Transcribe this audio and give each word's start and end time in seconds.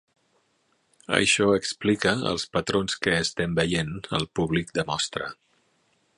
Això 1.17 1.45
explica 1.57 2.13
els 2.31 2.47
patrons 2.57 2.97
que 3.05 3.15
estem 3.19 3.55
veient 3.61 3.95
al 4.21 4.27
públic 4.41 4.75
de 4.81 4.89
mostra. 4.93 5.31